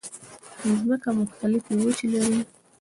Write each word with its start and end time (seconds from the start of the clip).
مځکه 0.71 1.09
مختلفې 1.19 1.73
وچې 1.81 2.05
لري. 2.13 2.39